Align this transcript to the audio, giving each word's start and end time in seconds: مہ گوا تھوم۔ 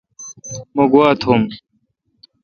مہ 0.75 0.83
گوا 0.91 1.07
تھوم۔ 1.21 1.41